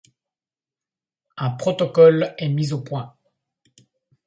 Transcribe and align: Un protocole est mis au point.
Un 1.37 1.51
protocole 1.51 2.33
est 2.39 2.49
mis 2.49 2.73
au 2.73 2.81
point. 2.81 3.15